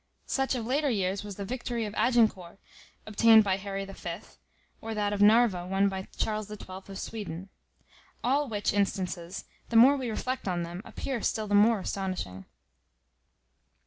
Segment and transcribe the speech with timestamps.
[0.25, 2.57] Such of later years was the victory of Agincourt
[3.05, 4.39] obtained by Harry the Fifth,
[4.81, 7.49] or that of Narva won by Charles the Twelfth of Sweden.
[8.23, 12.45] All which instances, the more we reflect on them, appear still the more astonishing.